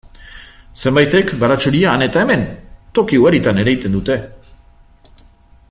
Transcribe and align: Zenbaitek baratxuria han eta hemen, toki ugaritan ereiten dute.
Zenbaitek 0.85 1.33
baratxuria 1.43 1.91
han 1.91 2.05
eta 2.05 2.23
hemen, 2.23 2.47
toki 2.99 3.21
ugaritan 3.25 3.63
ereiten 3.65 3.99
dute. 3.99 4.19